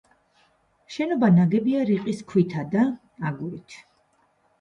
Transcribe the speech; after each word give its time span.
შენობა 0.93 1.27
ნაგებია 1.35 1.83
რიყის 1.89 2.21
ქვითა 2.31 2.63
და 2.77 2.87
აგურით. 3.31 3.77